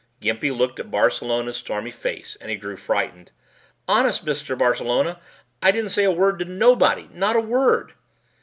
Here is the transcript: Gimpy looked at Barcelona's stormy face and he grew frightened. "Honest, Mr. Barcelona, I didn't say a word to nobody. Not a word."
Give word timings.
Gimpy 0.19 0.49
looked 0.49 0.79
at 0.79 0.89
Barcelona's 0.89 1.57
stormy 1.57 1.91
face 1.91 2.35
and 2.41 2.49
he 2.49 2.55
grew 2.57 2.75
frightened. 2.75 3.29
"Honest, 3.87 4.25
Mr. 4.25 4.57
Barcelona, 4.57 5.19
I 5.61 5.69
didn't 5.69 5.91
say 5.91 6.05
a 6.05 6.11
word 6.11 6.39
to 6.39 6.45
nobody. 6.45 7.07
Not 7.13 7.35
a 7.35 7.39
word." 7.39 7.93